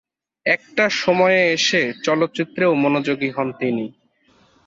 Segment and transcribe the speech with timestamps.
[0.45, 3.85] একটা সময়ে এসে চলচ্চিত্রেও মনোযোগী হন তিনি।